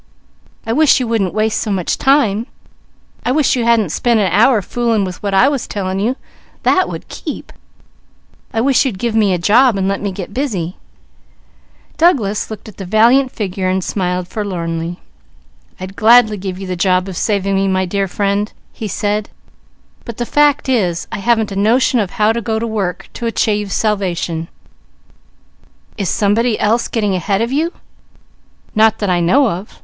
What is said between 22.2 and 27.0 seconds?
to go to work to achieve salvation." "Is somebody else